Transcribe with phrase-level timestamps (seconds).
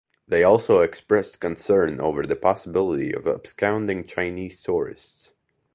[0.27, 5.29] They also expressed concern over the possibility of absconding Chinese tourists.